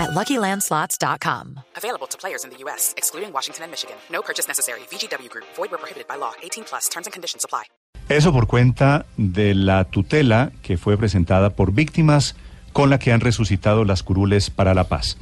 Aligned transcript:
at 0.00 0.10
LuckyLandSlots.com. 0.10 1.60
Available 1.76 2.08
to 2.08 2.18
players 2.18 2.44
in 2.44 2.50
the 2.50 2.56
U.S., 2.64 2.94
excluding 2.96 3.32
Washington 3.32 3.64
and 3.64 3.70
Michigan. 3.70 3.96
No 4.10 4.22
purchase 4.22 4.48
necessary. 4.48 4.80
VGW 4.90 5.28
Group. 5.28 5.46
Void 5.56 5.70
where 5.70 5.78
prohibited 5.78 6.08
by 6.08 6.16
law. 6.16 6.32
18 6.42 6.64
plus. 6.64 6.88
Terms 6.88 7.06
and 7.06 7.12
conditions 7.12 7.44
apply. 7.44 7.64
Eso 8.08 8.32
por 8.32 8.48
cuenta 8.48 9.06
de 9.16 9.54
la 9.54 9.84
tutela 9.84 10.50
que 10.62 10.76
fue 10.76 10.96
presentada 10.96 11.50
por 11.50 11.72
víctimas 11.72 12.34
con 12.72 12.90
la 12.90 12.98
que 12.98 13.12
han 13.12 13.20
resucitado 13.20 13.84
las 13.84 14.02
curules 14.02 14.50
para 14.50 14.74
la 14.74 14.88
paz. 14.88 15.16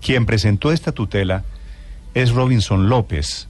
Quien 0.00 0.26
presentó 0.26 0.72
esta 0.72 0.90
tutela 0.90 1.44
es 2.14 2.32
Robinson 2.32 2.88
López, 2.88 3.46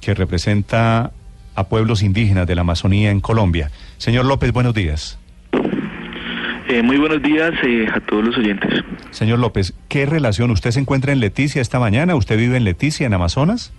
que 0.00 0.14
representa 0.14 1.12
a 1.54 1.64
pueblos 1.64 2.02
indígenas 2.02 2.46
de 2.46 2.54
la 2.54 2.62
Amazonía 2.62 3.10
en 3.10 3.20
Colombia. 3.20 3.70
Señor 3.98 4.24
López, 4.24 4.50
buenos 4.52 4.72
días. 4.72 5.18
Eh, 6.70 6.84
muy 6.84 6.98
buenos 6.98 7.20
días 7.20 7.50
eh, 7.64 7.88
a 7.92 7.98
todos 7.98 8.24
los 8.24 8.38
oyentes. 8.38 8.84
Señor 9.10 9.40
López, 9.40 9.74
¿qué 9.88 10.06
relación? 10.06 10.52
¿Usted 10.52 10.70
se 10.70 10.78
encuentra 10.78 11.12
en 11.12 11.18
Leticia 11.18 11.60
esta 11.60 11.80
mañana? 11.80 12.14
¿Usted 12.14 12.38
vive 12.38 12.56
en 12.58 12.62
Leticia, 12.62 13.08
en 13.08 13.12
Amazonas? 13.12 13.72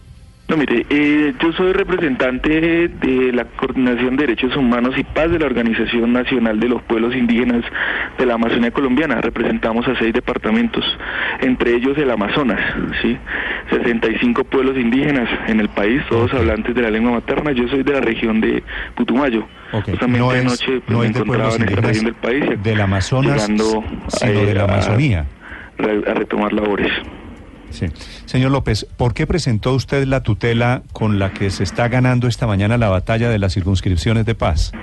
No, 0.49 0.57
mire, 0.57 0.85
eh, 0.89 1.33
yo 1.41 1.53
soy 1.53 1.71
representante 1.71 2.89
de 2.89 3.31
la 3.31 3.45
Coordinación 3.45 4.17
de 4.17 4.23
Derechos 4.27 4.57
Humanos 4.57 4.95
y 4.97 5.05
Paz 5.05 5.31
de 5.31 5.39
la 5.39 5.45
Organización 5.45 6.11
Nacional 6.11 6.59
de 6.59 6.67
los 6.67 6.81
Pueblos 6.81 7.15
Indígenas 7.15 7.63
de 8.17 8.25
la 8.25 8.33
Amazonía 8.33 8.71
Colombiana. 8.71 9.21
Representamos 9.21 9.87
a 9.87 9.97
seis 9.97 10.13
departamentos, 10.13 10.83
entre 11.39 11.73
ellos 11.73 11.97
el 11.97 12.11
Amazonas, 12.11 12.59
¿sí? 13.01 13.17
65 13.71 14.43
pueblos 14.43 14.77
indígenas 14.77 15.27
en 15.47 15.59
el 15.59 15.69
país, 15.69 16.01
todos 16.09 16.31
hablantes 16.33 16.75
de 16.75 16.81
la 16.83 16.91
lengua 16.91 17.13
materna. 17.13 17.51
Yo 17.53 17.67
soy 17.69 17.81
de 17.83 17.93
la 17.93 18.01
región 18.01 18.39
de 18.41 18.63
Putumayo. 18.95 19.47
Justamente 19.71 20.19
no 20.19 20.31
es- 20.33 20.41
anoche 20.41 20.65
pues, 20.81 20.89
no 20.89 20.99
me 20.99 21.07
encontraba 21.07 21.55
en 21.55 21.61
esta 21.63 21.81
región 21.81 22.05
del 22.05 22.15
país. 22.15 22.43
del 22.63 22.81
Amazonas, 22.81 23.35
llegando, 23.49 23.83
sino 24.09 24.31
eh, 24.41 24.45
de 24.45 24.53
la 24.53 24.61
a- 24.61 24.65
Amazonía. 24.65 25.25
a 25.79 26.13
retomar 26.13 26.53
labores. 26.53 26.91
Sí. 27.71 27.87
Señor 28.25 28.51
López, 28.51 28.85
¿por 28.97 29.13
qué 29.13 29.25
presentó 29.25 29.73
usted 29.73 30.05
la 30.05 30.21
tutela 30.23 30.83
con 30.91 31.17
la 31.19 31.31
que 31.31 31.49
se 31.49 31.63
está 31.63 31.87
ganando 31.87 32.27
esta 32.27 32.45
mañana 32.45 32.77
la 32.77 32.89
batalla 32.89 33.29
de 33.29 33.39
las 33.39 33.53
circunscripciones 33.53 34.25
de 34.25 34.35
paz? 34.35 34.73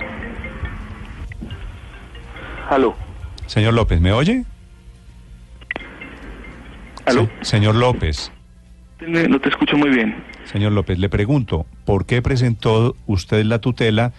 Aló, 2.69 2.95
Señor 3.45 3.75
López, 3.75 4.01
¿me 4.01 4.11
oye? 4.11 4.43
aló, 7.05 7.23
Sí. 7.23 7.29
Señor 7.41 7.75
López, 7.75 8.31
no 9.07 9.39
te 9.39 9.49
escucho 9.49 9.77
muy 9.77 9.89
bien. 9.89 10.15
señor 10.45 10.71
López, 10.73 10.99
le 10.99 11.09
pregunto, 11.09 11.65
¿por 11.85 12.05
qué 12.05 12.21
presentó 12.21 12.95
usted 13.07 13.43
la 13.45 13.59
tutela 13.59 14.11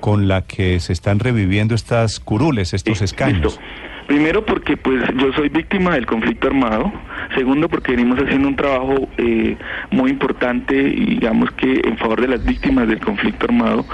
con 0.00 0.28
la 0.28 0.42
que 0.42 0.80
se 0.80 0.92
están 0.92 1.18
reviviendo 1.18 1.74
estas 1.74 2.20
curules, 2.20 2.74
estos 2.74 2.98
Sí, 2.98 3.04
escaños? 3.04 3.42
listo. 3.42 3.60
Primero 4.06 4.44
porque 4.44 4.76
pues 4.76 5.02
yo 5.16 5.32
soy 5.32 5.48
víctima 5.48 5.94
del 5.94 6.04
conflicto 6.04 6.48
armado. 6.48 6.92
Segundo 7.34 7.70
porque 7.70 7.92
venimos 7.92 8.18
haciendo 8.18 8.48
un 8.48 8.56
trabajo 8.56 9.08
eh, 9.16 9.56
muy 9.90 10.10
importante, 10.10 10.74
y 10.78 11.06
digamos 11.06 11.50
que 11.52 11.80
en 11.84 11.96
favor 11.96 12.20
de 12.20 12.28
las 12.28 12.44
víctimas 12.44 12.86
del 12.86 13.00
conflicto 13.00 13.46
armado 13.46 13.86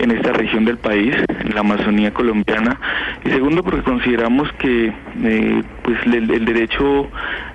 en 0.00 0.10
esta 0.10 0.32
región 0.32 0.64
del 0.64 0.78
país, 0.78 1.14
en 1.44 1.54
la 1.54 1.60
Amazonía 1.60 2.12
colombiana. 2.12 2.80
Y 3.24 3.28
segundo 3.28 3.62
porque 3.62 3.82
consideramos 3.84 4.50
que 4.54 4.92
eh, 5.22 5.62
pues 5.84 5.98
el, 6.06 6.28
el 6.32 6.44
derecho 6.44 7.08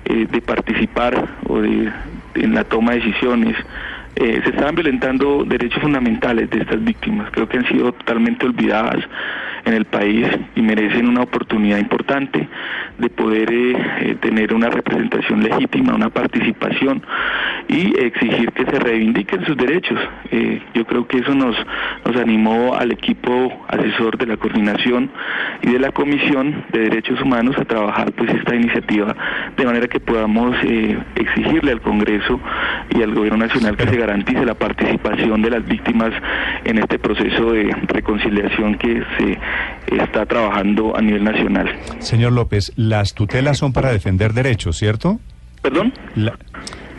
eh, 0.06 0.26
de 0.30 0.40
participar 0.40 1.28
o 1.48 1.60
de 1.60 1.92
en 2.34 2.54
la 2.54 2.64
toma 2.64 2.92
de 2.92 3.00
decisiones 3.00 3.56
eh, 4.16 4.40
se 4.42 4.50
estaban 4.50 4.74
violentando 4.74 5.44
derechos 5.44 5.80
fundamentales 5.80 6.50
de 6.50 6.58
estas 6.58 6.82
víctimas. 6.82 7.30
Creo 7.30 7.48
que 7.48 7.58
han 7.58 7.68
sido 7.68 7.92
totalmente 7.92 8.44
olvidadas 8.44 8.98
en 9.64 9.74
el 9.74 9.84
país 9.84 10.26
y 10.54 10.62
merecen 10.62 11.08
una 11.08 11.22
oportunidad 11.22 11.78
importante 11.78 12.48
de 12.98 13.08
poder 13.08 13.52
eh, 13.52 13.72
eh, 14.00 14.16
tener 14.20 14.52
una 14.52 14.68
representación 14.68 15.42
legítima, 15.42 15.94
una 15.94 16.10
participación 16.10 17.02
y 17.72 17.94
exigir 18.00 18.50
que 18.50 18.64
se 18.64 18.72
reivindiquen 18.80 19.44
sus 19.46 19.56
derechos. 19.56 19.96
Eh, 20.32 20.60
yo 20.74 20.84
creo 20.84 21.06
que 21.06 21.18
eso 21.18 21.32
nos, 21.34 21.54
nos 22.04 22.16
animó 22.16 22.74
al 22.74 22.90
equipo 22.90 23.64
asesor 23.68 24.18
de 24.18 24.26
la 24.26 24.36
coordinación 24.36 25.08
y 25.62 25.70
de 25.70 25.78
la 25.78 25.92
Comisión 25.92 26.64
de 26.72 26.80
Derechos 26.80 27.20
Humanos 27.22 27.56
a 27.58 27.64
trabajar 27.64 28.10
pues 28.12 28.28
esta 28.34 28.56
iniciativa 28.56 29.14
de 29.56 29.64
manera 29.64 29.86
que 29.86 30.00
podamos 30.00 30.56
eh, 30.64 30.98
exigirle 31.14 31.70
al 31.70 31.80
Congreso 31.80 32.40
y 32.92 33.02
al 33.02 33.14
Gobierno 33.14 33.38
Nacional 33.46 33.76
que 33.76 33.86
se 33.86 33.96
garantice 33.96 34.44
la 34.44 34.54
participación 34.54 35.40
de 35.40 35.50
las 35.50 35.64
víctimas 35.64 36.10
en 36.64 36.78
este 36.78 36.98
proceso 36.98 37.52
de 37.52 37.72
reconciliación 37.86 38.74
que 38.78 39.02
se 39.16 39.38
está 39.96 40.26
trabajando 40.26 40.96
a 40.96 41.00
nivel 41.02 41.22
nacional. 41.22 41.70
Señor 42.00 42.32
López, 42.32 42.72
las 42.76 43.14
tutelas 43.14 43.58
son 43.58 43.72
para 43.72 43.92
defender 43.92 44.32
derechos, 44.32 44.76
¿cierto? 44.76 45.20
¿Perdón? 45.62 45.92
La- 46.16 46.34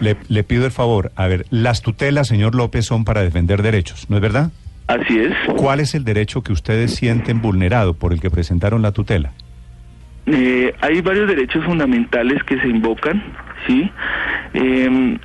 le, 0.01 0.17
le 0.27 0.43
pido 0.43 0.65
el 0.65 0.71
favor, 0.71 1.11
a 1.15 1.27
ver, 1.27 1.45
las 1.49 1.81
tutelas, 1.81 2.27
señor 2.27 2.55
López, 2.55 2.85
son 2.85 3.05
para 3.05 3.21
defender 3.21 3.61
derechos, 3.61 4.09
¿no 4.09 4.17
es 4.17 4.21
verdad? 4.21 4.51
Así 4.87 5.17
es. 5.17 5.33
¿Cuál 5.55 5.79
es 5.79 5.95
el 5.95 6.03
derecho 6.03 6.43
que 6.43 6.51
ustedes 6.51 6.93
sienten 6.95 7.41
vulnerado 7.41 7.93
por 7.93 8.11
el 8.11 8.19
que 8.19 8.29
presentaron 8.29 8.81
la 8.81 8.91
tutela? 8.91 9.31
Eh, 10.25 10.73
hay 10.81 11.01
varios 11.01 11.27
derechos 11.27 11.63
fundamentales 11.63 12.43
que 12.43 12.59
se 12.59 12.67
invocan, 12.67 13.23
¿sí? 13.65 13.89
Eh, 14.53 15.17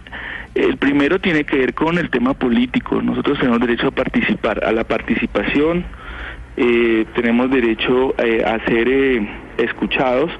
el 0.57 0.79
primero 0.79 1.21
tiene 1.21 1.45
que 1.45 1.59
ver 1.59 1.75
con 1.75 1.99
el 1.99 2.09
tema 2.09 2.33
político. 2.33 3.03
Nosotros 3.03 3.39
tenemos 3.39 3.61
derecho 3.61 3.89
a 3.89 3.91
participar, 3.91 4.65
a 4.65 4.73
la 4.73 4.85
participación, 4.85 5.85
eh, 6.57 7.05
tenemos 7.15 7.51
derecho 7.51 8.15
eh, 8.19 8.43
a 8.43 8.65
ser 8.65 8.89
eh, 8.89 9.29
escuchados, 9.59 10.31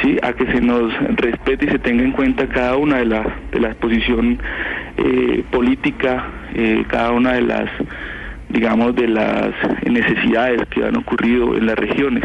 ¿sí? 0.00 0.18
A 0.22 0.32
que 0.32 0.46
se 0.46 0.60
nos 0.60 0.92
respete 1.16 1.66
y 1.66 1.68
se 1.68 1.78
tenga 1.78 2.02
en 2.02 2.12
cuenta 2.12 2.46
cada 2.46 2.76
una 2.76 2.98
de 2.98 3.06
las 3.06 3.26
de 3.50 3.60
la 3.60 3.74
posición 3.74 4.38
eh, 4.96 5.42
política, 5.50 6.26
eh, 6.54 6.84
cada 6.88 7.12
una 7.12 7.34
de 7.34 7.42
las, 7.42 7.70
digamos, 8.48 8.94
de 8.94 9.08
las 9.08 9.52
necesidades 9.84 10.66
que 10.68 10.84
han 10.84 10.96
ocurrido 10.96 11.56
en 11.56 11.66
las 11.66 11.78
regiones. 11.78 12.24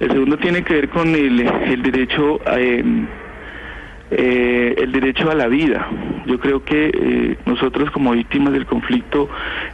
El 0.00 0.10
segundo 0.10 0.36
tiene 0.38 0.62
que 0.62 0.74
ver 0.74 0.88
con 0.88 1.08
el, 1.14 1.40
el 1.40 1.82
derecho 1.82 2.40
a, 2.44 2.58
em, 2.58 3.06
eh, 4.14 4.74
el 4.76 4.92
derecho 4.92 5.30
a 5.30 5.34
la 5.34 5.48
vida. 5.48 5.88
Yo 6.26 6.38
creo 6.38 6.62
que 6.64 6.90
eh, 6.92 7.38
nosotros 7.46 7.90
como 7.90 8.12
víctimas 8.12 8.52
del 8.52 8.66
conflicto 8.66 9.30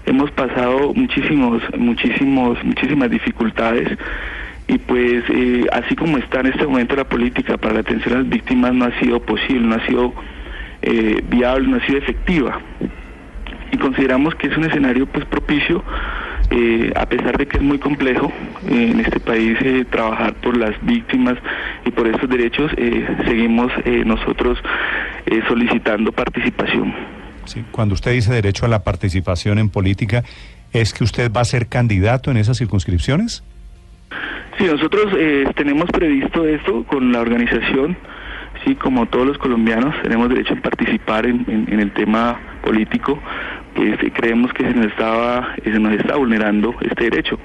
hemos 0.07 0.31
pasado 0.31 0.95
muchísimos, 0.95 1.61
muchísimos, 1.77 2.63
muchísimas 2.63 3.11
dificultades 3.11 3.99
y 4.69 4.79
pues 4.79 5.25
eh, 5.31 5.67
así 5.73 5.97
como 5.97 6.19
está 6.19 6.41
en 6.41 6.47
este 6.47 6.67
momento 6.67 6.95
la 6.95 7.05
política 7.05 7.57
para 7.57 7.75
la 7.75 7.81
atención 7.81 8.15
a 8.15 8.19
las 8.19 8.29
víctimas 8.29 8.75
no 8.75 8.85
ha 8.85 9.01
sido 9.01 9.21
posible, 9.21 9.67
no 9.67 9.75
ha 9.75 9.87
sido 9.87 10.15
eh, 10.83 11.23
viable, 11.29 11.69
no 11.69 11.79
ha 11.79 11.87
sido 11.87 11.99
efectiva 11.99 12.61
y 13.73 13.77
consideramos 13.77 14.35
que 14.35 14.49
es 14.49 14.57
un 14.57 14.65
escenario 14.65 15.07
pues 15.07 15.25
propicio 15.27 15.83
eh, 16.51 16.93
a 16.97 17.07
pesar 17.07 17.37
de 17.37 17.47
que 17.47 17.59
es 17.59 17.63
muy 17.63 17.79
complejo 17.79 18.33
eh, 18.71 18.91
en 18.93 19.01
este 19.01 19.21
país 19.21 19.59
eh, 19.61 19.85
trabajar 19.91 20.35
por 20.35 20.57
las 20.57 20.75
víctimas 20.83 21.37
y 21.85 21.91
por 21.91 22.07
estos 22.07 22.29
derechos 22.29 22.71
seguimos 23.27 23.73
nosotros 24.05 24.59
solicitando 25.47 26.13
participación 26.13 26.95
Sí, 27.45 27.65
Cuando 27.71 27.95
usted 27.95 28.13
dice 28.13 28.31
derecho 28.33 28.67
a 28.67 28.69
la 28.69 28.85
participación 28.85 29.59
en 29.59 29.71
política, 29.71 30.23
¿es 30.75 30.93
que 30.93 31.03
usted 31.03 31.33
va 31.33 31.41
a 31.41 31.45
ser 31.47 31.67
candidato 31.67 32.31
en 32.31 32.37
esas 32.37 32.59
circunscripciones? 32.59 33.43
Sí, 34.59 34.65
nosotros 34.65 35.07
eh, 35.17 35.45
tenemos 35.55 35.87
previsto 35.91 36.47
esto 36.47 36.85
con 36.85 37.13
la 37.13 37.21
organización, 37.21 37.97
sí, 38.65 38.75
como 38.75 39.07
todos 39.07 39.27
los 39.27 39.39
colombianos 39.39 39.95
tenemos 40.03 40.29
derecho 40.29 40.55
a 40.55 40.57
participar 40.61 41.27
en, 41.27 41.45
en- 41.49 41.79
el 41.81 41.93
tema 41.93 42.41
político, 42.63 43.19
pues 43.75 43.97
creemos 44.15 44.53
que 44.53 44.65
se 44.65 44.75
nos 44.75 44.87
estaba, 44.87 45.55
eh, 45.65 45.71
se 45.73 45.79
nos 45.79 45.93
está 45.93 46.17
vulnerando 46.17 46.75
este 46.81 47.05
derecho 47.05 47.39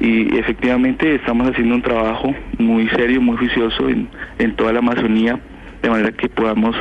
y 0.00 0.36
efectivamente 0.38 1.14
estamos 1.14 1.48
haciendo 1.48 1.76
un 1.76 1.82
trabajo 1.82 2.34
muy 2.58 2.88
serio, 2.88 3.20
muy 3.20 3.36
juicioso 3.36 3.88
en, 3.88 4.08
en 4.38 4.56
toda 4.56 4.72
la 4.72 4.80
Amazonía 4.80 5.38
de 5.82 5.88
manera 5.88 6.12
que 6.12 6.28
podamos 6.28 6.74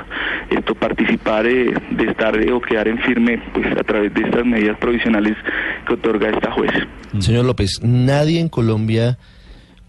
esto 0.50 0.74
participar 0.75 1.45
eh, 1.45 1.74
de 1.92 2.06
estar 2.06 2.36
eh, 2.38 2.51
o 2.51 2.60
quedar 2.60 2.88
en 2.88 2.98
firme 3.00 3.39
pues 3.54 3.68
a 3.77 3.83
través 3.83 4.13
de 4.13 4.22
estas 4.24 4.45
medidas 4.45 4.77
provisionales 4.80 5.38
que 5.88 5.94
otorga 5.94 6.30
esta 6.30 6.51
juez. 6.51 6.72
Señor 7.19 7.45
López, 7.45 7.80
nadie 7.83 8.39
en 8.42 8.50
Colombia 8.50 9.18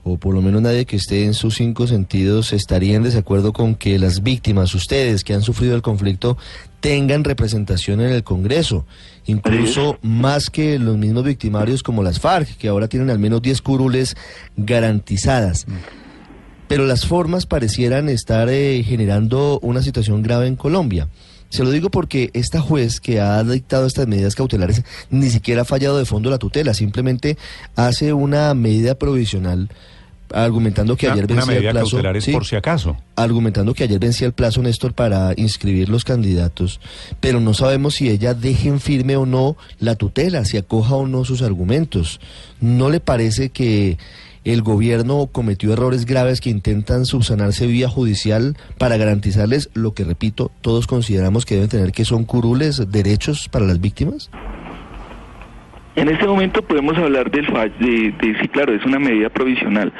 o 0.02 0.17
por 0.17 0.35
lo 0.35 0.43
menos 0.43 0.62
nadie 0.62 0.87
que 0.87 0.97
esté 0.97 1.25
en 1.25 1.35
sus 1.35 1.56
cinco 1.56 1.87
sentidos, 1.87 2.52
estaría 2.52 2.97
en 2.97 3.02
desacuerdo 3.02 3.52
con 3.52 3.75
que 3.75 3.99
las 3.99 4.23
víctimas, 4.23 4.75
ustedes 4.75 5.25
que 5.25 5.35
han 5.35 5.43
sufrido 5.43 5.75
el 5.75 5.82
conflicto, 5.82 6.38
tengan 6.81 7.25
representación 7.25 8.00
en 8.00 8.11
el 8.11 8.25
Congreso, 8.25 8.87
incluso 9.26 9.99
más 10.02 10.50
que 10.50 10.79
los 10.79 10.97
mismos 10.97 11.25
victimarios 11.25 11.82
como 11.82 12.02
las 12.02 12.20
FARC, 12.20 12.56
que 12.56 12.69
ahora 12.69 12.88
tienen 12.88 13.11
al 13.11 13.19
menos 13.19 13.43
10 13.43 13.61
curules 13.61 14.17
garantizadas. 14.56 15.67
Pero 16.67 16.87
las 16.87 17.05
formas 17.05 17.47
parecieran 17.47 18.08
estar 18.08 18.49
eh, 18.49 18.82
generando 18.85 19.58
una 19.61 19.82
situación 19.82 20.23
grave 20.23 20.47
en 20.47 20.56
Colombia. 20.56 21.08
Se 21.50 21.62
lo 21.64 21.70
digo 21.70 21.91
porque 21.91 22.31
esta 22.32 22.61
juez 22.61 23.00
que 23.00 23.20
ha 23.20 23.43
dictado 23.44 23.87
estas 23.87 24.06
medidas 24.06 24.35
cautelares 24.35 24.82
ni 25.11 25.29
siquiera 25.31 25.62
ha 25.62 25.64
fallado 25.67 25.99
de 25.99 26.06
fondo 26.06 26.31
la 26.31 26.38
tutela, 26.38 26.73
simplemente 26.73 27.37
hace 27.76 28.12
una 28.14 28.55
medida 28.55 28.94
provisional 28.94 29.69
argumentando 30.32 30.97
que 30.97 31.06
Una- 31.06 31.14
ayer 31.14 31.26
vencía 31.26 31.56
el 31.58 31.70
plazo. 31.70 32.00
por 32.32 32.47
si 32.47 32.55
acaso. 32.55 32.97
Argumentando 33.17 33.75
que 33.75 33.82
ayer 33.85 33.99
vencía 33.99 34.29
el 34.29 34.32
plazo, 34.32 34.62
Néstor, 34.62 34.94
para 34.94 35.32
inscribir 35.37 35.88
los 35.88 36.05
candidatos, 36.05 36.79
pero 37.19 37.41
no 37.41 37.52
sabemos 37.52 37.97
si 37.97 38.08
ella 38.08 38.32
deje 38.32 38.69
en 38.69 38.79
firme 38.81 39.17
o 39.17 39.26
no 39.26 39.56
la 39.81 39.97
tutela, 39.97 40.44
si 40.44 40.56
acoja 40.56 40.94
o 40.94 41.08
no 41.08 41.25
sus 41.25 41.43
argumentos. 41.43 42.20
¿No 42.61 42.91
le 42.91 43.00
parece 43.00 43.50
que 43.50 43.99
el 44.44 44.62
gobierno 44.62 45.28
cometió 45.31 45.72
errores 45.72 46.06
graves 46.06 46.40
que 46.40 46.50
intentan 46.50 47.04
subsanarse 47.04 47.66
vía 47.66 47.88
judicial 47.88 48.56
para 48.78 48.96
garantizarles 48.96 49.70
lo 49.75 49.92
que, 49.94 50.04
repito, 50.04 50.50
todos 50.62 50.87
consideramos 50.87 51.44
que 51.44 51.54
deben 51.56 51.69
tener, 51.69 51.92
que 51.92 52.04
son 52.04 52.25
curules, 52.25 52.90
derechos 52.90 53.48
para 53.48 53.66
las 53.66 53.81
víctimas? 53.81 54.31
En 55.96 56.08
este 56.08 56.26
momento 56.26 56.62
podemos 56.62 56.96
hablar 56.96 57.31
del 57.31 57.46
fallo, 57.48 57.72
de, 57.81 58.12
de- 58.12 58.38
sí, 58.40 58.48
claro, 58.48 58.72
es 58.72 58.84
una 58.87 58.98
medida 58.98 59.28
provisional. 59.28 59.92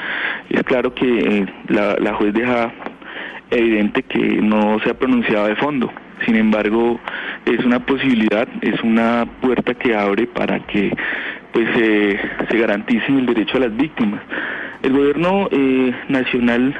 Es 0.49 0.63
claro 0.63 0.95
que 0.95 1.05
eh, 1.05 1.45
la, 1.67 1.95
la 1.99 2.13
juez 2.15 2.33
deja 2.33 2.73
evidente 3.51 4.01
que 4.03 4.17
no 4.41 4.79
se 4.83 4.89
ha 4.89 4.93
pronunciado 4.93 5.47
de 5.47 5.55
fondo. 5.57 5.91
Sin 6.25 6.35
embargo, 6.35 6.99
es 7.45 7.65
una 7.65 7.85
posibilidad, 7.85 8.47
es 8.61 8.79
una 8.83 9.27
puerta 9.41 9.73
que 9.73 9.93
abre 9.95 10.27
para 10.27 10.59
que 10.67 10.91
pues 11.51 11.67
eh, 11.77 12.19
se 12.49 12.57
garantice 12.57 13.05
el 13.07 13.25
derecho 13.25 13.57
a 13.57 13.61
las 13.61 13.75
víctimas. 13.75 14.21
El 14.83 14.93
gobierno 14.93 15.47
eh, 15.51 15.93
nacional 16.07 16.75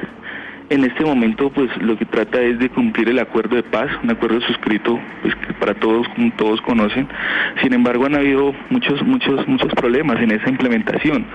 en 0.70 0.84
este 0.84 1.04
momento 1.04 1.50
pues 1.50 1.70
lo 1.82 1.98
que 1.98 2.06
trata 2.06 2.40
es 2.40 2.58
de 2.58 2.70
cumplir 2.70 3.08
el 3.10 3.18
acuerdo 3.18 3.56
de 3.56 3.62
paz, 3.62 3.90
un 4.02 4.10
acuerdo 4.10 4.40
suscrito 4.40 4.98
pues 5.20 5.34
que 5.36 5.52
para 5.54 5.74
todos 5.74 6.06
todos 6.36 6.60
conocen. 6.62 7.08
Sin 7.62 7.74
embargo 7.74 8.06
han 8.06 8.14
habido 8.14 8.54
muchos 8.70 9.02
muchos 9.02 9.46
muchos 9.46 9.72
problemas 9.74 10.20
en 10.20 10.30
esa 10.30 10.48
implementación. 10.48 11.26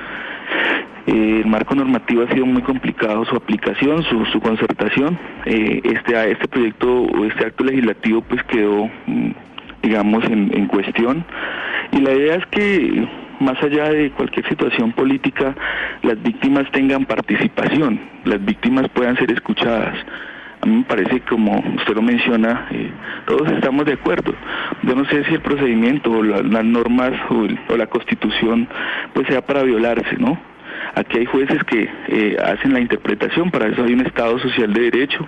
Eh, 1.06 1.42
el 1.44 1.48
marco 1.48 1.76
normativo 1.76 2.24
ha 2.24 2.34
sido 2.34 2.46
muy 2.46 2.62
complicado 2.64 3.24
su 3.26 3.36
aplicación, 3.36 4.04
su, 4.04 4.26
su 4.26 4.42
concertación. 4.42 5.18
Eh, 5.46 5.82
este 5.84 6.32
este 6.32 6.48
proyecto 6.48 7.04
o 7.04 7.26
este 7.26 7.46
acto 7.46 7.64
legislativo 7.64 8.22
pues 8.22 8.44
quedó 8.44 8.90
mm, 9.06 9.32
digamos 9.84 10.26
en 10.26 10.66
cuestión 10.66 11.24
y 11.92 12.02
la 12.02 12.12
idea 12.12 12.36
es 12.36 12.46
que 12.48 13.08
más 13.40 13.62
allá 13.64 13.90
de 13.90 14.12
cualquier 14.12 14.48
situación 14.48 14.92
política, 14.94 15.56
las 16.04 16.22
víctimas 16.22 16.70
tengan 16.72 17.06
participación, 17.06 18.00
las 18.26 18.44
víctimas 18.44 18.88
puedan 18.90 19.16
ser 19.18 19.32
escuchadas. 19.32 19.96
A 20.62 20.66
mí 20.66 20.78
me 20.78 20.84
parece, 20.86 21.20
como 21.22 21.60
usted 21.78 21.94
lo 21.94 22.02
menciona, 22.02 22.68
eh, 22.72 22.90
todos 23.28 23.48
estamos 23.52 23.86
de 23.86 23.94
acuerdo. 23.94 24.34
Yo 24.84 24.96
no 24.96 25.06
sé 25.06 25.24
si 25.26 25.36
el 25.36 25.42
procedimiento 25.42 26.10
o 26.12 26.24
la- 26.24 26.42
las 26.42 26.66
normas 26.66 27.12
o, 27.30 27.46
el- 27.46 27.60
o 27.70 27.78
la 27.78 27.86
constitución 27.88 28.68
pues 29.14 29.28
sea 29.28 29.42
para 29.46 29.62
violarse, 29.64 30.18
¿no? 30.18 30.38
Aquí 30.96 31.20
hay 31.20 31.26
jueces 31.26 31.64
que 31.66 31.88
eh, 32.08 32.38
hacen 32.44 32.74
la 32.74 32.80
interpretación, 32.80 33.52
para 33.52 33.68
eso 33.68 33.84
hay 33.84 33.94
un 33.94 34.02
Estado 34.02 34.40
social 34.40 34.74
de 34.74 34.90
derecho 34.90 35.28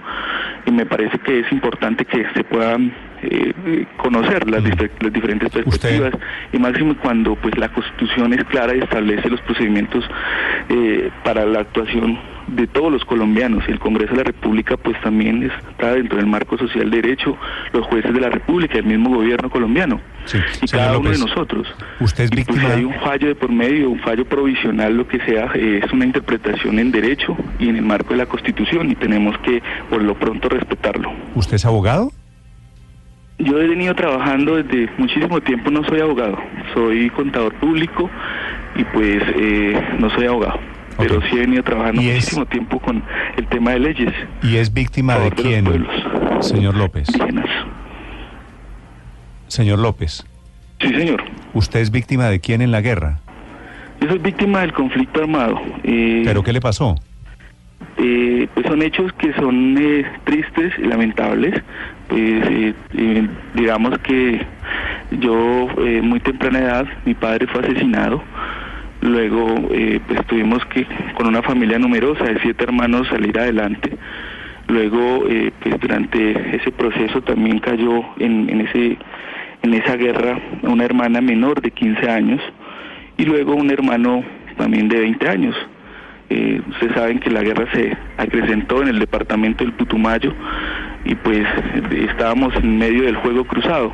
y 0.65 0.71
me 0.71 0.85
parece 0.87 1.19
que 1.19 1.39
es 1.41 1.51
importante 1.51 2.05
que 2.05 2.25
se 2.33 2.43
puedan 2.43 2.91
eh, 3.23 3.85
conocer 3.97 4.49
las, 4.49 4.63
dif- 4.63 4.89
las 4.99 5.13
diferentes 5.13 5.49
perspectivas 5.49 6.13
y 6.53 6.57
máximo 6.57 6.95
cuando 7.01 7.35
pues 7.35 7.57
la 7.57 7.69
Constitución 7.69 8.33
es 8.33 8.43
clara 8.45 8.75
y 8.75 8.79
establece 8.79 9.29
los 9.29 9.41
procedimientos 9.41 10.03
eh, 10.69 11.09
para 11.23 11.45
la 11.45 11.59
actuación 11.59 12.17
de 12.47 12.65
todos 12.67 12.91
los 12.91 13.05
colombianos. 13.05 13.63
El 13.67 13.79
Congreso 13.79 14.11
de 14.13 14.17
la 14.17 14.23
República 14.23 14.75
pues 14.77 14.99
también 15.01 15.43
está 15.43 15.93
dentro 15.93 16.17
del 16.17 16.25
marco 16.25 16.57
social 16.57 16.89
de 16.89 17.01
derecho, 17.01 17.37
los 17.73 17.85
jueces 17.87 18.13
de 18.13 18.19
la 18.21 18.29
República, 18.29 18.77
el 18.79 18.85
mismo 18.85 19.09
gobierno 19.15 19.49
colombiano 19.49 19.99
Sí, 20.25 20.37
y 20.61 20.67
señor 20.67 20.85
cada 20.85 20.97
uno 20.99 21.09
de 21.11 21.17
nosotros. 21.17 21.67
Usted 21.99 22.25
es 22.25 22.31
Y, 22.31 22.35
pues, 22.35 22.47
víctima. 22.47 22.67
si 22.69 22.79
hay 22.79 22.83
un 22.85 22.93
fallo 22.95 23.27
de 23.27 23.35
por 23.35 23.51
medio, 23.51 23.89
un 23.89 23.99
fallo 23.99 24.25
provisional, 24.25 24.95
lo 24.97 25.07
que 25.07 25.19
sea, 25.21 25.51
eh, 25.55 25.81
es 25.83 25.91
una 25.93 26.05
interpretación 26.05 26.77
en 26.79 26.91
derecho 26.91 27.35
y 27.59 27.69
en 27.69 27.77
el 27.77 27.81
marco 27.83 28.11
de 28.11 28.17
la 28.17 28.25
Constitución 28.25 28.91
y 28.91 28.95
tenemos 28.95 29.37
que 29.39 29.61
por 29.89 30.01
lo 30.03 30.15
pronto 30.15 30.49
respetarlo. 30.49 31.11
¿Usted 31.35 31.55
es 31.55 31.65
abogado? 31.65 32.11
Yo 33.39 33.59
he 33.61 33.67
venido 33.67 33.95
trabajando 33.95 34.57
desde 34.61 34.89
muchísimo 34.97 35.39
tiempo, 35.41 35.71
no 35.71 35.83
soy 35.85 36.01
abogado, 36.01 36.37
soy 36.73 37.09
contador 37.09 37.53
público 37.55 38.09
y 38.75 38.83
pues 38.83 39.23
eh, 39.37 39.81
no 39.97 40.09
soy 40.09 40.25
abogado, 40.25 40.59
pero 40.97 41.21
sí 41.21 41.37
he 41.37 41.39
venido 41.39 41.63
trabajando 41.63 42.01
¿Y 42.01 42.09
es- 42.09 42.15
muchísimo 42.15 42.45
tiempo 42.45 42.79
con 42.79 43.01
el 43.37 43.47
tema 43.47 43.71
de 43.71 43.79
leyes 43.79 44.13
¿Y 44.43 44.57
es 44.57 44.73
víctima 44.73 45.17
de 45.19 45.31
quién, 45.31 45.65
señor 46.41 46.75
López? 46.75 47.07
indígenas. 47.09 47.47
Señor 49.47 49.79
López, 49.79 50.25
Sí, 50.81 50.89
señor. 50.93 51.23
¿usted 51.53 51.79
es 51.79 51.91
víctima 51.91 52.25
de 52.25 52.39
quién 52.41 52.61
en 52.61 52.71
la 52.71 52.81
guerra? 52.81 53.19
Yo 54.01 54.07
soy 54.09 54.17
víctima 54.19 54.61
del 54.61 54.71
conflicto 54.73 55.21
armado. 55.21 55.59
Eh, 55.83 56.21
¿Pero 56.25 56.43
qué 56.43 56.53
le 56.53 56.61
pasó? 56.61 56.95
Eh, 58.01 58.47
pues 58.53 58.65
son 58.65 58.81
hechos 58.81 59.11
que 59.13 59.33
son 59.33 59.77
eh, 59.77 60.05
tristes 60.23 60.73
y 60.77 60.83
lamentables. 60.83 61.61
Pues 62.07 62.21
eh, 62.21 62.73
eh, 62.93 63.27
digamos 63.55 63.97
que 63.99 64.41
yo 65.11 65.67
muy 66.03 66.19
temprana 66.19 66.59
edad 66.59 66.85
mi 67.05 67.13
padre 67.13 67.47
fue 67.47 67.61
asesinado. 67.61 68.23
Luego 69.01 69.69
pues 70.07 70.25
tuvimos 70.27 70.63
que 70.65 70.85
con 71.15 71.27
una 71.27 71.41
familia 71.41 71.79
numerosa 71.79 72.25
de 72.25 72.39
siete 72.41 72.63
hermanos 72.63 73.07
salir 73.07 73.37
adelante. 73.37 73.91
Luego 74.67 75.25
pues 75.61 75.79
durante 75.79 76.55
ese 76.55 76.71
proceso 76.71 77.21
también 77.21 77.59
cayó 77.59 78.03
en, 78.19 78.49
en 78.49 78.61
ese 78.61 78.97
en 79.61 79.73
esa 79.73 79.95
guerra 79.95 80.39
una 80.63 80.85
hermana 80.85 81.21
menor 81.21 81.61
de 81.61 81.71
15 81.71 82.09
años 82.09 82.41
y 83.17 83.25
luego 83.25 83.55
un 83.55 83.71
hermano 83.71 84.23
también 84.57 84.87
de 84.89 84.99
20 84.99 85.27
años. 85.27 85.55
Eh, 86.29 86.61
ustedes 86.69 86.93
saben 86.93 87.19
que 87.19 87.31
la 87.31 87.41
guerra 87.41 87.65
se 87.73 87.97
acrecentó 88.17 88.81
en 88.81 88.89
el 88.89 88.99
departamento 88.99 89.63
del 89.63 89.73
Putumayo 89.73 90.33
y 91.05 91.15
pues 91.15 91.45
estábamos 91.91 92.55
en 92.55 92.77
medio 92.77 93.03
del 93.03 93.15
juego 93.15 93.45
cruzado. 93.45 93.93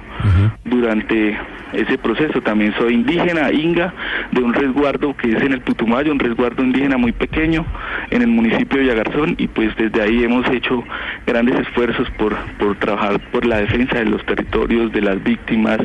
Durante 0.66 1.38
ese 1.74 1.98
proceso 1.98 2.42
también 2.42 2.74
soy 2.78 2.96
indígena, 2.96 3.52
inga, 3.52 3.94
de 4.32 4.42
un 4.42 4.54
resguardo 4.54 5.16
que 5.16 5.32
es 5.32 5.42
en 5.42 5.54
el 5.54 5.62
Putumayo, 5.62 6.12
un 6.12 6.20
resguardo 6.20 6.64
indígena 6.64 6.98
muy 6.98 7.12
pequeño 7.12 7.66
en 8.10 8.22
el 8.22 8.28
municipio 8.28 8.80
de 8.80 8.88
Yagarzón 8.88 9.36
y 9.38 9.48
pues 9.48 9.76
desde 9.78 10.02
ahí 10.02 10.24
hemos 10.24 10.50
hecho 10.50 10.84
grandes 11.26 11.60
esfuerzos 11.60 12.10
por, 12.18 12.36
por 12.58 12.76
trabajar 12.78 13.20
por 13.32 13.46
la 13.46 13.58
defensa 13.58 14.00
de 14.00 14.06
los 14.06 14.26
territorios, 14.26 14.92
de 14.92 15.02
las 15.02 15.24
víctimas, 15.24 15.80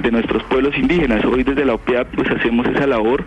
de 0.00 0.10
nuestros 0.10 0.42
pueblos 0.44 0.76
indígenas. 0.76 1.24
Hoy 1.24 1.42
desde 1.42 1.64
la 1.64 1.74
OPEAP 1.74 2.08
pues 2.14 2.30
hacemos 2.30 2.66
esa 2.66 2.86
labor 2.86 3.24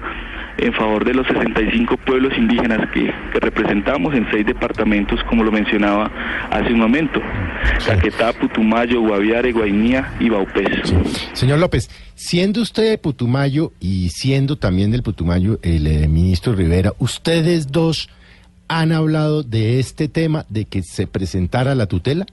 en 0.62 0.74
favor 0.74 1.06
de 1.06 1.14
los 1.14 1.28
65 1.28 1.98
pueblos 1.98 2.34
indígenas 2.38 2.90
que, 2.94 3.14
que 3.32 3.40
representamos 3.40 4.14
en 4.14 4.30
seis 4.32 4.46
departamentos, 4.46 5.20
como 5.30 5.44
lo 5.44 5.52
mencionaba 5.52 6.12
hace 6.52 6.74
un 6.74 6.80
momento. 6.80 7.22
Caquetá, 7.86 8.34
Putumayo, 8.34 9.02
Guaviare, 9.02 9.52
Guainía 9.52 10.14
y 10.20 10.30
Baupés. 10.30 10.94
Señor 11.34 11.60
López, 11.60 11.90
siendo 12.16 12.62
usted 12.62 12.90
de 12.90 12.98
Putumayo 12.98 13.72
y 13.80 14.10
siendo 14.10 14.58
también 14.58 14.92
del 14.92 15.04
Putumayo 15.04 15.60
el 15.62 15.88
eh, 15.88 16.08
ministro 16.08 16.54
Rivera, 16.54 16.94
ustedes 17.00 17.72
dos 17.72 18.10
han 18.68 18.92
hablado 18.92 19.44
de 19.44 19.80
este 19.80 20.08
tema, 20.08 20.46
de 20.50 20.66
que 20.66 20.84
se 20.84 21.08
presentara 21.08 21.76
la 21.76 21.88
tutela. 21.88 22.26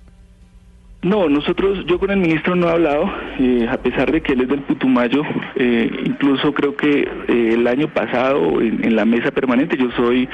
No, 1.02 1.28
nosotros, 1.28 1.84
yo 1.86 1.98
con 1.98 2.10
el 2.10 2.16
ministro 2.16 2.56
no 2.56 2.68
he 2.68 2.72
hablado, 2.72 3.12
eh, 3.38 3.68
a 3.70 3.76
pesar 3.76 4.10
de 4.10 4.22
que 4.22 4.32
él 4.32 4.40
es 4.40 4.48
del 4.48 4.62
Putumayo, 4.62 5.22
eh, 5.54 5.88
incluso 6.04 6.52
creo 6.52 6.74
que 6.74 7.08
eh, 7.28 7.50
el 7.52 7.66
año 7.66 7.88
pasado 7.88 8.60
en, 8.60 8.84
en 8.84 8.96
la 8.96 9.04
mesa 9.04 9.30
permanente, 9.30 9.76
yo 9.76 9.90
soy, 9.92 10.28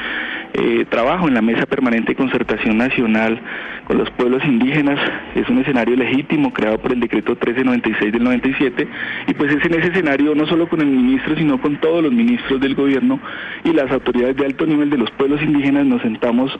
eh, 0.55 0.85
trabajo 0.89 1.29
en 1.29 1.35
la 1.35 1.43
mesa 1.43 1.67
permanente 1.67 2.13
de 2.13 2.15
concertación 2.15 2.77
nacional 2.77 3.41
con 3.87 3.99
los 3.99 4.11
pueblos 4.11 4.45
indígenas, 4.45 4.99
es 5.35 5.49
un 5.49 5.59
escenario 5.59 5.97
legítimo 5.97 6.53
creado 6.53 6.79
por 6.79 6.93
el 6.93 7.01
decreto 7.01 7.33
1396 7.33 8.13
del 8.13 8.23
97, 8.23 8.89
y 9.29 9.35
pues 9.35 9.53
es 9.53 9.65
en 9.65 9.75
ese 9.75 9.89
escenario 9.89 10.35
no 10.35 10.47
solo 10.47 10.69
con 10.69 10.81
el 10.81 10.89
ministro, 10.89 11.37
sino 11.37 11.61
con 11.61 11.77
todos 11.81 12.03
los 12.03 12.13
ministros 12.13 12.61
del 12.61 12.75
gobierno 12.75 13.19
y 13.65 13.73
las 13.73 13.91
autoridades 13.91 14.37
de 14.37 14.47
alto 14.47 14.65
nivel 14.67 14.91
de 14.91 14.99
los 14.99 15.11
pueblos 15.13 15.43
indígenas 15.43 15.87
nos 15.87 16.03
sentamos 16.03 16.59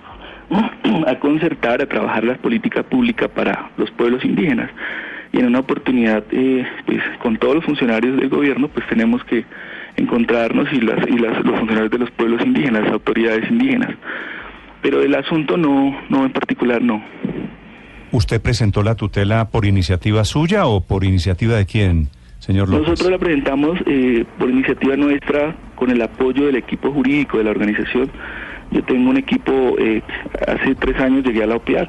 a 1.07 1.19
concertar, 1.19 1.83
a 1.83 1.87
trabajar 1.87 2.25
la 2.25 2.37
política 2.37 2.83
pública 2.83 3.29
para 3.29 3.71
los 3.77 3.91
pueblos 3.91 4.25
indígenas. 4.25 4.71
Y 5.33 5.39
en 5.39 5.47
una 5.47 5.61
oportunidad, 5.61 6.25
eh, 6.31 6.67
pues 6.85 7.01
con 7.23 7.39
todos 7.39 7.57
los 7.57 7.65
funcionarios 7.65 8.17
del 8.19 8.29
gobierno, 8.29 8.69
pues 8.69 8.87
tenemos 8.87 9.25
que 9.25 9.45
encontrarnos 9.97 10.71
y, 10.73 10.81
las, 10.81 11.07
y 11.09 11.19
las, 11.19 11.45
los 11.45 11.59
funcionarios 11.59 11.91
de 11.91 11.99
los 11.99 12.11
pueblos 12.11 12.45
indígenas, 12.45 12.83
las 12.85 12.93
autoridades 12.93 13.51
indígenas. 13.51 13.91
Pero 14.83 15.01
el 15.03 15.15
asunto 15.15 15.57
no, 15.57 15.97
no 16.09 16.25
en 16.25 16.33
particular, 16.33 16.83
no. 16.83 17.03
¿Usted 18.11 18.43
presentó 18.43 18.83
la 18.83 18.95
tutela 18.95 19.49
por 19.49 19.65
iniciativa 19.65 20.25
suya 20.25 20.67
o 20.67 20.83
por 20.83 21.03
iniciativa 21.03 21.57
de 21.57 21.65
quién, 21.65 22.09
señor 22.41 22.69
López? 22.69 22.89
Nosotros 22.89 23.11
la 23.11 23.19
presentamos 23.19 23.79
eh, 23.87 24.27
por 24.39 24.51
iniciativa 24.51 24.97
nuestra 24.97 25.57
con 25.77 25.91
el 25.91 26.03
apoyo 26.03 26.47
del 26.47 26.57
equipo 26.57 26.93
jurídico 26.93 27.39
de 27.39 27.45
la 27.45 27.51
organización. 27.51 28.11
Yo 28.73 28.83
tengo 28.85 29.11
un 29.11 29.17
equipo, 29.17 29.77
eh, 29.79 30.03
hace 30.47 30.75
tres 30.75 30.99
años 31.01 31.25
llegué 31.25 31.43
a 31.43 31.47
la 31.47 31.57
OPIAC 31.57 31.89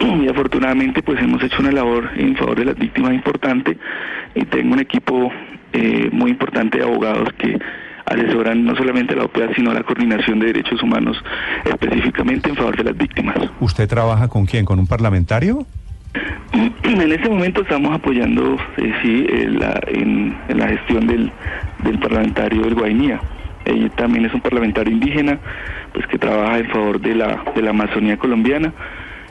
y 0.00 0.28
afortunadamente 0.28 1.02
pues 1.02 1.20
hemos 1.20 1.42
hecho 1.42 1.56
una 1.60 1.72
labor 1.72 2.10
en 2.16 2.36
favor 2.36 2.58
de 2.58 2.66
las 2.66 2.76
víctimas 2.76 3.12
importante 3.12 3.76
y 4.34 4.44
tengo 4.44 4.74
un 4.74 4.80
equipo 4.80 5.32
eh, 5.72 6.08
muy 6.12 6.30
importante 6.30 6.78
de 6.78 6.84
abogados 6.84 7.28
que 7.38 7.58
asesoran 8.04 8.64
no 8.64 8.76
solamente 8.76 9.14
a 9.14 9.16
la 9.16 9.24
OPA, 9.24 9.54
sino 9.54 9.70
a 9.70 9.74
la 9.74 9.82
coordinación 9.82 10.38
de 10.38 10.46
derechos 10.46 10.82
humanos, 10.82 11.16
específicamente 11.64 12.50
en 12.50 12.56
favor 12.56 12.76
de 12.76 12.84
las 12.84 12.96
víctimas. 12.96 13.36
¿Usted 13.60 13.88
trabaja 13.88 14.28
con 14.28 14.44
quién? 14.44 14.64
¿Con 14.64 14.78
un 14.78 14.86
parlamentario? 14.86 15.66
En 16.52 17.10
este 17.10 17.28
momento 17.28 17.62
estamos 17.62 17.94
apoyando, 17.94 18.58
eh, 18.76 18.92
sí, 19.02 19.26
en 19.30 19.58
la, 19.58 19.80
en, 19.86 20.36
la 20.48 20.68
gestión 20.68 21.06
del, 21.06 21.32
del 21.84 21.98
parlamentario 21.98 22.62
del 22.62 22.74
Guainía. 22.74 23.18
Él 23.64 23.90
también 23.96 24.24
es 24.24 24.34
un 24.34 24.40
parlamentario 24.40 24.92
indígena, 24.92 25.38
pues 25.92 26.06
que 26.06 26.18
trabaja 26.18 26.58
en 26.58 26.68
favor 26.70 27.00
de 27.00 27.14
la, 27.14 27.44
de 27.54 27.62
la 27.62 27.70
Amazonía 27.70 28.16
colombiana 28.16 28.72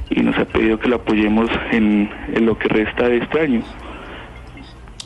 y 0.10 0.22
nos 0.22 0.38
ha 0.38 0.46
pedido 0.46 0.80
que 0.80 0.88
lo 0.88 0.98
apoyemos 0.98 1.50
en, 1.72 2.10
en 2.34 2.46
lo 2.46 2.58
que 2.58 2.68
resta 2.68 3.08
de 3.08 3.18
este 3.18 3.40
año. 3.40 3.62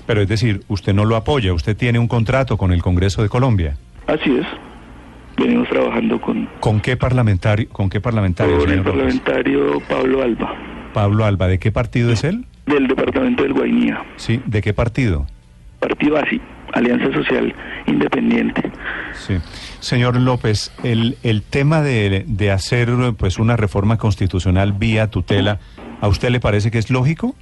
Pero 0.06 0.22
es 0.22 0.28
decir, 0.28 0.62
usted 0.68 0.94
no 0.94 1.06
lo 1.06 1.16
apoya, 1.16 1.54
usted 1.54 1.76
tiene 1.76 1.98
un 1.98 2.08
contrato 2.08 2.58
con 2.58 2.72
el 2.72 2.82
Congreso 2.82 3.24
de 3.24 3.30
Colombia. 3.30 3.76
Así 4.08 4.36
es. 4.38 4.46
Venimos 5.38 5.68
trabajando 5.68 6.22
con... 6.22 6.48
¿Con 6.60 6.80
qué 6.80 6.96
parlamentario? 6.96 7.68
¿Con 7.70 7.90
qué 7.90 8.00
parlamentario? 8.00 8.58
Con 8.58 8.72
el 8.72 8.84
parlamentario 8.84 9.82
Pablo 9.90 10.22
Alba. 10.22 10.56
Pablo 10.94 11.26
Alba, 11.26 11.48
¿de 11.48 11.60
qué 11.60 11.72
partido 11.72 12.12
es 12.12 12.24
él? 12.24 12.46
Del 12.66 12.88
departamento 12.88 13.44
del 13.44 13.54
Guainía. 13.54 14.02
Sí, 14.16 14.42
¿de 14.46 14.62
qué 14.62 14.74
partido? 14.74 15.28
Partido 15.80 16.18
ASI, 16.18 16.40
Alianza 16.76 17.12
Social 17.12 17.54
Independiente. 17.88 18.72
Sí. 19.14 19.38
Señor 19.80 20.20
López, 20.20 20.72
el, 20.84 21.18
el 21.24 21.42
tema 21.42 21.82
de, 21.82 22.26
de 22.28 22.52
hacer 22.52 22.90
pues 23.18 23.40
una 23.40 23.56
reforma 23.58 23.98
constitucional 23.98 24.74
vía 24.74 25.08
tutela, 25.08 25.60
¿a 26.02 26.08
usted 26.08 26.30
le 26.30 26.40
parece 26.40 26.72
que 26.72 26.78
es 26.78 26.90
lógico? 26.90 27.36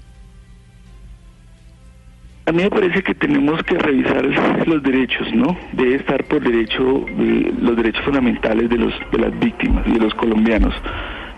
A 2.45 2.51
mí 2.51 2.61
me 2.61 2.69
parece 2.69 3.01
que 3.01 3.15
tenemos 3.15 3.63
que 3.63 3.77
revisar 3.77 4.25
los 4.67 4.83
derechos, 4.83 5.33
¿no? 5.33 5.57
Debe 5.71 5.95
estar 5.95 6.25
por 6.25 6.41
derecho 6.41 7.05
eh, 7.07 7.53
los 7.61 7.77
derechos 7.77 8.03
fundamentales 8.03 8.69
de 8.69 8.77
los 8.77 8.93
de 9.13 9.17
las 9.17 9.39
víctimas 9.39 9.87
y 9.87 9.91
de 9.93 9.99
los 9.99 10.13
colombianos. 10.15 10.73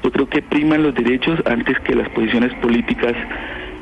Yo 0.03 0.11
creo 0.11 0.27
que 0.27 0.41
priman 0.41 0.81
los 0.81 0.95
derechos 0.95 1.39
antes 1.45 1.79
que 1.81 1.93
las 1.93 2.09
posiciones 2.09 2.53
políticas 2.55 3.13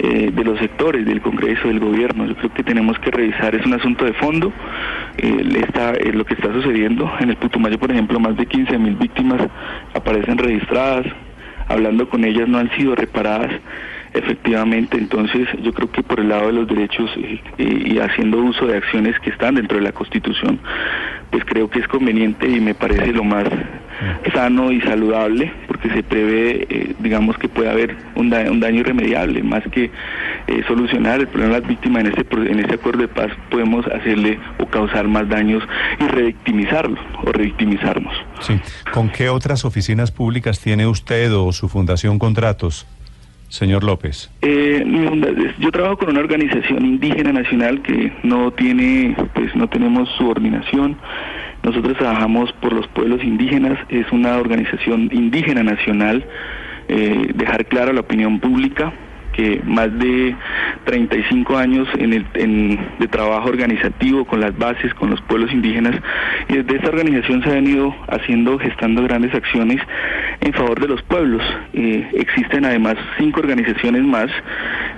eh, 0.04 0.32
de 0.32 0.44
los 0.44 0.60
sectores, 0.60 1.06
del 1.06 1.22
Congreso, 1.22 1.68
del 1.68 1.80
Gobierno. 1.80 2.26
Yo 2.26 2.36
creo 2.36 2.54
que 2.54 2.64
tenemos 2.64 3.00
que 3.00 3.10
revisar, 3.10 3.56
es 3.56 3.66
un 3.66 3.74
asunto 3.74 4.06
de 4.06 4.14
fondo. 4.14 4.54
Eh, 5.18 5.64
está, 5.66 5.94
lo 6.14 6.26
que 6.26 6.36
está 6.36 6.52
sucediendo 6.54 7.12
en 7.20 7.30
el 7.30 7.38
Putumayo, 7.38 7.80
por 7.80 7.92
ejemplo, 7.92 8.20
más 8.20 8.38
de 8.38 8.46
15 8.46 8.78
mil 8.78 8.96
víctimas 8.96 9.42
aparecen 9.94 10.38
registradas, 10.38 11.06
hablando 11.68 12.10
con 12.10 12.24
ellas 12.26 12.48
no 12.48 12.60
han 12.60 12.70
sido 12.72 12.96
reparadas 12.96 13.52
Efectivamente, 14.14 14.96
entonces 14.96 15.48
yo 15.64 15.74
creo 15.74 15.92
que 15.92 16.04
por 16.04 16.20
el 16.20 16.30
lado 16.30 16.48
de 16.48 16.54
los 16.54 16.68
derechos 16.68 17.10
eh, 17.18 17.42
y 17.58 17.98
haciendo 17.98 18.38
uso 18.38 18.68
de 18.68 18.78
acciones 18.78 19.20
que 19.22 19.32
están 19.32 19.56
dentro 19.56 19.78
de 19.78 19.84
la 19.84 19.92
Constitución, 19.92 20.60
pues 21.32 21.44
creo 21.46 21.68
que 21.68 21.80
es 21.80 21.88
conveniente 21.88 22.48
y 22.48 22.60
me 22.60 22.76
parece 22.76 23.12
lo 23.12 23.24
más 23.24 23.46
sano 24.34 24.72
y 24.72 24.82
saludable, 24.82 25.52
porque 25.68 25.90
se 25.90 26.04
prevé, 26.04 26.68
eh, 26.70 26.96
digamos, 27.00 27.38
que 27.38 27.48
puede 27.48 27.70
haber 27.70 27.96
un, 28.16 28.30
daño 28.30 28.80
irremediable, 28.80 29.44
más 29.44 29.64
que 29.72 29.86
eh, 30.48 30.64
solucionar 30.68 31.20
el 31.20 31.28
problema 31.28 31.56
de 31.56 31.62
las 31.62 31.70
víctimas 31.70 32.06
en 32.06 32.08
este, 32.08 32.52
en 32.52 32.60
este 32.60 32.76
acuerdo 32.76 33.02
de 33.02 33.08
paz, 33.08 33.32
podemos 33.50 33.86
hacerle 33.88 34.40
o 34.60 34.66
causar 34.66 35.08
más 35.08 35.28
daños 35.30 35.64
y 36.00 36.08
revictimizarlo 36.08 37.00
o 37.24 37.32
revictimizarnos. 37.32 38.14
Sí. 38.42 38.60
¿Con 38.92 39.10
qué 39.10 39.30
otras 39.30 39.66
oficinas 39.66 40.12
públicas 40.12 40.60
tiene 40.60 40.88
usted 40.88 41.34
o 41.34 41.52
su 41.52 41.70
fundación 41.70 42.20
contratos? 42.20 42.86
Señor 43.54 43.84
López. 43.84 44.32
Eh, 44.42 44.84
yo 45.60 45.72
trabajo 45.72 45.98
con 45.98 46.10
una 46.10 46.22
organización 46.22 46.84
indígena 46.88 47.32
nacional 47.32 47.84
que 47.84 48.12
no 48.24 48.50
tiene, 48.52 49.16
pues 49.36 49.56
no 49.56 49.70
tenemos 49.70 50.10
subordinación. 50.18 50.98
Nosotros 51.62 51.96
trabajamos 52.00 52.52
por 52.54 52.74
los 52.74 52.88
pueblos 52.88 53.24
indígenas, 53.24 53.78
es 53.90 54.12
una 54.12 54.38
organización 54.38 55.08
indígena 55.12 55.62
nacional, 55.62 56.26
eh, 56.88 57.32
dejar 57.36 57.68
claro 57.68 57.92
a 57.92 57.94
la 57.94 58.02
opinión 58.02 58.40
pública 58.40 58.92
que 59.34 59.62
más 59.66 59.88
de 60.00 60.36
35 60.86 61.58
años 61.58 61.88
en 61.98 62.14
el, 62.14 62.80
de 63.00 63.08
trabajo 63.08 63.50
organizativo 63.50 64.26
con 64.26 64.40
las 64.40 64.58
bases, 64.58 64.94
con 64.94 65.10
los 65.10 65.22
pueblos 65.22 65.52
indígenas, 65.52 65.96
y 66.50 66.58
desde 66.58 66.78
esta 66.78 66.90
organización 66.90 67.44
se 67.44 67.50
han 67.50 67.66
venido 67.66 67.96
haciendo, 68.08 68.58
gestando 68.58 69.04
grandes 69.04 69.34
acciones 69.34 69.80
en 70.42 70.54
favor 70.54 70.80
de 70.80 70.88
los 70.88 71.02
pueblos. 71.04 71.42
Eh, 71.74 72.10
existen 72.14 72.66
además 72.66 72.96
cinco 73.18 73.40
organizaciones 73.40 74.04
más 74.04 74.30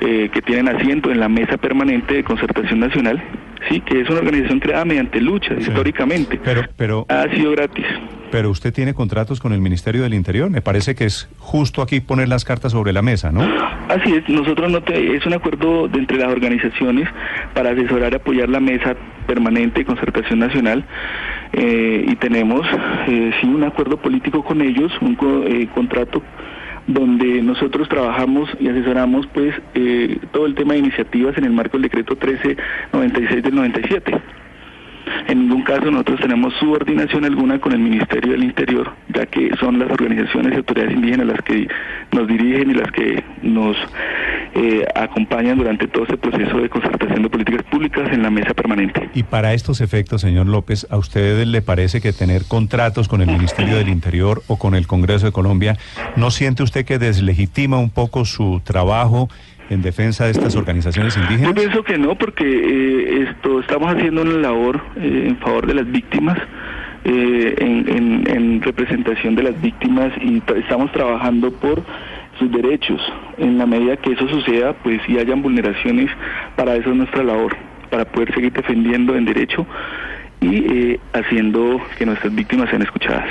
eh, 0.01 0.29
que 0.33 0.41
tienen 0.41 0.67
asiento 0.67 1.11
en 1.11 1.19
la 1.19 1.29
Mesa 1.29 1.57
Permanente 1.57 2.15
de 2.15 2.23
Concertación 2.23 2.79
Nacional, 2.79 3.21
sí, 3.69 3.81
que 3.81 4.01
es 4.01 4.09
una 4.09 4.19
organización 4.19 4.59
creada 4.59 4.85
mediante 4.85 5.21
lucha 5.21 5.53
históricamente. 5.55 6.39
Pero, 6.43 6.63
pero 6.75 7.05
ha 7.09 7.27
sido 7.35 7.51
gratis. 7.51 7.85
Pero 8.31 8.49
usted 8.49 8.73
tiene 8.73 8.93
contratos 8.93 9.39
con 9.39 9.53
el 9.53 9.61
Ministerio 9.61 10.03
del 10.03 10.13
Interior. 10.13 10.49
Me 10.49 10.61
parece 10.61 10.95
que 10.95 11.05
es 11.05 11.29
justo 11.37 11.81
aquí 11.81 12.01
poner 12.01 12.27
las 12.27 12.43
cartas 12.43 12.71
sobre 12.73 12.91
la 12.91 13.01
mesa, 13.01 13.31
¿no? 13.31 13.41
Así 13.87 14.13
es. 14.13 14.27
Nosotros 14.27 14.71
no 14.71 14.79
es 14.93 15.25
un 15.25 15.33
acuerdo 15.33 15.87
de 15.87 15.99
entre 15.99 16.17
las 16.17 16.29
organizaciones 16.29 17.07
para 17.53 17.71
asesorar 17.71 18.11
y 18.11 18.15
apoyar 18.15 18.49
la 18.49 18.59
mesa 18.59 18.95
permanente 19.27 19.79
de 19.79 19.85
concertación 19.85 20.39
nacional. 20.39 20.85
Eh, 21.57 22.05
y 22.09 22.15
tenemos 22.17 22.67
eh, 23.07 23.31
sí 23.39 23.47
un 23.47 23.63
acuerdo 23.63 23.95
político 23.95 24.43
con 24.43 24.61
ellos, 24.61 24.91
un 24.99 25.17
eh, 25.47 25.67
contrato 25.73 26.21
donde 26.85 27.41
nosotros 27.41 27.87
trabajamos 27.87 28.49
y 28.59 28.67
asesoramos 28.67 29.25
pues 29.27 29.55
eh, 29.73 30.19
todo 30.33 30.45
el 30.47 30.55
tema 30.55 30.73
de 30.73 30.79
iniciativas 30.79 31.37
en 31.37 31.45
el 31.45 31.51
marco 31.51 31.77
del 31.77 31.83
decreto 31.83 32.13
1396 32.13 33.43
del 33.43 33.55
97. 33.55 34.21
En 35.27 35.39
ningún 35.39 35.63
caso 35.63 35.89
nosotros 35.89 36.19
tenemos 36.19 36.53
subordinación 36.55 37.25
alguna 37.25 37.59
con 37.59 37.71
el 37.71 37.79
Ministerio 37.79 38.33
del 38.33 38.43
Interior, 38.43 38.91
ya 39.09 39.25
que 39.25 39.51
son 39.59 39.79
las 39.79 39.89
organizaciones 39.89 40.53
y 40.53 40.57
autoridades 40.57 40.93
indígenas 40.93 41.27
las 41.27 41.41
que 41.41 41.67
nos 42.11 42.27
dirigen 42.27 42.71
y 42.71 42.73
las 42.73 42.91
que 42.91 43.23
nos 43.43 43.77
eh, 44.55 44.85
acompañan 44.95 45.57
durante 45.57 45.87
todo 45.87 46.03
este 46.03 46.17
proceso 46.17 46.57
de 46.59 46.69
concertación 46.69 47.23
de 47.23 47.29
políticas 47.29 47.63
públicas 47.63 48.09
en 48.11 48.23
la 48.23 48.29
mesa 48.29 48.53
permanente. 48.53 49.09
Y 49.13 49.23
para 49.23 49.53
estos 49.53 49.81
efectos, 49.81 50.21
señor 50.21 50.47
López, 50.47 50.87
¿a 50.89 50.97
usted 50.97 51.45
le 51.45 51.61
parece 51.61 51.99
que 51.99 52.13
tener 52.13 52.45
contratos 52.47 53.09
con 53.09 53.21
el 53.21 53.27
Ministerio 53.27 53.75
del 53.75 53.89
Interior 53.89 54.43
o 54.47 54.57
con 54.57 54.75
el 54.75 54.87
Congreso 54.87 55.25
de 55.25 55.33
Colombia, 55.33 55.77
¿no 56.15 56.31
siente 56.31 56.63
usted 56.63 56.85
que 56.85 56.99
deslegitima 56.99 57.77
un 57.77 57.89
poco 57.89 58.25
su 58.25 58.61
trabajo? 58.63 59.29
en 59.67 59.81
defensa 59.81 60.25
de 60.25 60.31
estas 60.31 60.55
organizaciones 60.55 61.17
indígenas? 61.17 61.47
Yo 61.47 61.55
pienso 61.55 61.83
que 61.83 61.97
no, 61.97 62.15
porque 62.15 62.43
eh, 62.45 63.27
esto 63.29 63.61
estamos 63.61 63.93
haciendo 63.93 64.21
una 64.21 64.33
labor 64.33 64.79
eh, 64.95 65.25
en 65.27 65.37
favor 65.37 65.65
de 65.65 65.73
las 65.73 65.91
víctimas. 65.91 66.37
Eh, 67.07 67.55
en, 67.59 68.25
en, 68.27 68.61
representación 68.63 69.35
de 69.35 69.43
las 69.43 69.61
víctimas 69.61 70.11
y 70.19 70.41
estamos 70.55 70.91
trabajando 70.91 71.51
por 71.51 71.83
sus 72.39 72.51
derechos. 72.51 73.01
En 73.37 73.57
la 73.57 73.65
medida 73.65 73.97
que 73.97 74.11
eso 74.11 74.27
suceda, 74.27 74.73
pues 74.83 75.01
si 75.05 75.17
hayan 75.17 75.41
vulneraciones, 75.41 76.09
para 76.55 76.75
eso 76.75 76.91
es 76.91 76.95
nuestra 76.95 77.23
labor, 77.23 77.55
para 77.89 78.05
poder 78.05 78.33
seguir 78.33 78.53
defendiendo 78.53 79.15
en 79.15 79.25
derecho 79.25 79.65
y 80.41 80.99
haciendo 81.13 81.79
que 81.97 82.05
nuestras 82.05 82.33
víctimas 82.33 82.69
sean 82.69 82.81
escuchadas. 82.81 83.25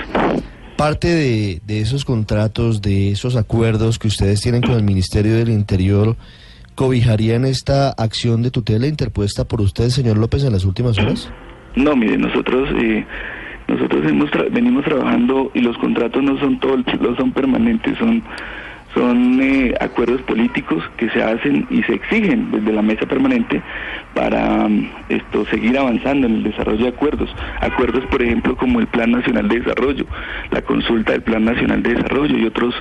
Parte 0.77 1.09
de, 1.09 1.61
de, 1.65 1.81
esos 1.81 2.05
contratos, 2.05 2.83
de 2.83 3.13
esos 3.13 3.37
acuerdos 3.37 3.99
que 3.99 4.09
ustedes 4.09 4.41
tienen 4.41 4.63
con 4.63 4.75
el 4.75 4.83
Ministerio 4.83 5.37
del 5.37 5.51
Interior, 5.51 6.17
¿cobijarían 6.75 7.45
esta 7.45 7.91
acción 7.91 8.43
de 8.43 8.51
tutela 8.51 8.87
interpuesta 8.87 9.45
por 9.45 9.61
usted, 9.61 9.89
señor 9.91 10.19
López, 10.19 10.43
en 10.43 10.53
las 10.53 10.65
últimas 10.65 10.99
horas? 10.99 11.31
No, 11.77 11.95
mire, 11.95 12.17
nosotros 12.19 12.69
eh, 12.77 13.05
nosotros 13.69 14.05
hemos 14.07 14.31
venimos 14.51 14.85
trabajando 14.85 15.51
y 15.55 15.61
los 15.61 15.77
contratos 15.79 16.23
no 16.23 16.39
son 16.39 16.61
todos, 16.61 16.81
no 17.01 17.17
son 17.17 17.33
permanentes, 17.33 17.97
son 17.99 18.23
son 18.95 19.41
eh, 19.43 19.75
acuerdos 19.81 20.23
políticos 20.23 20.83
que 20.97 21.11
se 21.11 21.23
hacen 21.23 21.67
y 21.71 21.83
se 21.83 21.95
exigen 21.95 22.51
desde 22.53 22.73
la 22.73 22.83
mesa 22.83 23.07
permanente 23.07 23.61
para 24.15 24.69
mm, 24.69 24.91
esto 25.09 25.45
seguir 25.47 25.77
avanzando 25.77 26.27
en 26.27 26.37
el 26.37 26.43
desarrollo 26.45 26.85
de 26.85 26.89
acuerdos. 26.89 27.35
Acuerdos, 27.61 28.05
por 28.07 28.23
ejemplo, 28.23 28.57
como 28.57 28.81
el 28.81 28.87
Plan 28.87 29.11
Nacional 29.11 29.49
de 29.49 29.61
Desarrollo, 29.61 30.07
la 30.51 30.63
consulta 30.63 31.13
del 31.13 31.23
Plan 31.23 31.45
Nacional 31.45 31.83
de 31.83 31.95
Desarrollo 31.95 32.39
y 32.39 32.47
otros 32.47 32.75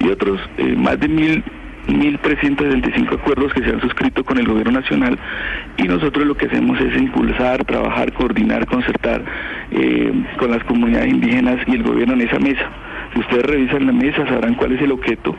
y 0.00 0.08
otros 0.08 0.40
eh, 0.58 0.74
más 0.76 1.00
de 1.00 1.08
mil 1.08 1.44
1.365 1.88 3.12
acuerdos 3.12 3.52
que 3.52 3.62
se 3.62 3.70
han 3.70 3.80
suscrito 3.80 4.24
con 4.24 4.38
el 4.38 4.46
gobierno 4.46 4.80
nacional 4.80 5.18
y 5.76 5.82
nosotros 5.82 6.26
lo 6.26 6.34
que 6.34 6.46
hacemos 6.46 6.80
es 6.80 6.96
impulsar, 6.96 7.62
trabajar, 7.64 8.12
coordinar, 8.14 8.66
concertar 8.66 9.22
eh, 9.70 10.12
con 10.38 10.50
las 10.50 10.64
comunidades 10.64 11.10
indígenas 11.10 11.58
y 11.66 11.72
el 11.72 11.82
gobierno 11.82 12.14
en 12.14 12.22
esa 12.22 12.38
mesa. 12.38 12.70
Ustedes 13.16 13.44
revisan 13.44 13.86
la 13.86 13.92
mesa 13.92 14.26
sabrán 14.26 14.54
cuál 14.54 14.72
es 14.72 14.82
el 14.82 14.92
objeto 14.92 15.36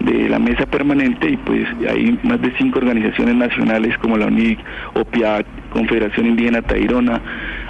de 0.00 0.28
la 0.28 0.38
mesa 0.38 0.66
permanente 0.66 1.30
y 1.30 1.36
pues 1.38 1.66
hay 1.88 2.18
más 2.22 2.40
de 2.42 2.52
cinco 2.58 2.78
organizaciones 2.78 3.34
nacionales 3.34 3.96
como 3.98 4.18
la 4.18 4.26
UNIC, 4.26 4.58
OPIAC, 4.94 5.46
Confederación 5.70 6.26
Indígena 6.26 6.62
Tairona, 6.62 7.20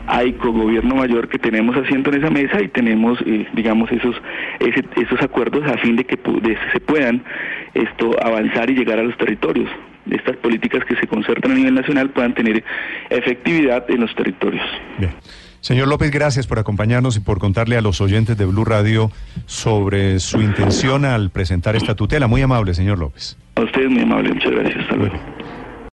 AICO, 0.06 0.52
Gobierno 0.52 0.96
Mayor 0.96 1.28
que 1.28 1.38
tenemos 1.38 1.76
asiento 1.76 2.10
en 2.10 2.20
esa 2.20 2.30
mesa 2.30 2.60
y 2.60 2.68
tenemos, 2.68 3.18
eh, 3.26 3.46
digamos, 3.54 3.90
esos, 3.92 4.16
esos 4.60 5.22
acuerdos 5.22 5.64
a 5.70 5.78
fin 5.78 5.96
de 5.96 6.04
que 6.04 6.18
se 6.72 6.80
puedan 6.80 7.22
esto 7.74 8.16
avanzar 8.22 8.70
y 8.70 8.74
llegar 8.74 8.98
a 8.98 9.02
los 9.02 9.16
territorios. 9.16 9.70
Estas 10.10 10.36
políticas 10.36 10.84
que 10.84 10.96
se 10.96 11.06
concertan 11.06 11.52
a 11.52 11.54
nivel 11.54 11.74
nacional 11.74 12.10
puedan 12.10 12.34
tener 12.34 12.62
efectividad 13.08 13.90
en 13.90 14.00
los 14.00 14.14
territorios. 14.14 14.64
Bien. 14.98 15.12
Señor 15.64 15.88
López, 15.88 16.10
gracias 16.10 16.46
por 16.46 16.58
acompañarnos 16.58 17.16
y 17.16 17.20
por 17.20 17.38
contarle 17.38 17.78
a 17.78 17.80
los 17.80 18.02
oyentes 18.02 18.36
de 18.36 18.44
Blue 18.44 18.66
Radio 18.66 19.10
sobre 19.46 20.20
su 20.20 20.42
intención 20.42 21.06
al 21.06 21.30
presentar 21.30 21.74
esta 21.74 21.94
tutela. 21.94 22.26
Muy 22.26 22.42
amable, 22.42 22.74
señor 22.74 22.98
López. 22.98 23.38
A 23.54 23.62
usted 23.62 23.88
muy 23.88 24.02
amable, 24.02 24.34
muchas 24.34 24.52
gracias. 24.52 24.82
Hasta 24.82 24.96
luego. 24.96 25.14